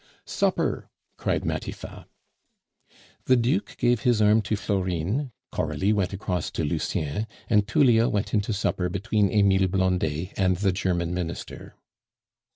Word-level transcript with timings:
"Supper!" 0.25 0.89
cried 1.15 1.45
Matifat. 1.45 2.07
The 3.25 3.35
Duke 3.35 3.75
gave 3.77 4.01
his 4.01 4.19
arm 4.19 4.41
to 4.41 4.55
Florine, 4.55 5.31
Coralie 5.51 5.93
went 5.93 6.11
across 6.11 6.49
to 6.53 6.63
Lucien, 6.63 7.27
and 7.47 7.67
Tullia 7.67 8.09
went 8.09 8.33
in 8.33 8.41
to 8.41 8.51
supper 8.51 8.89
between 8.89 9.31
Emile 9.31 9.67
Blondet 9.67 10.33
and 10.35 10.57
the 10.57 10.71
German 10.71 11.13
Minister. 11.13 11.75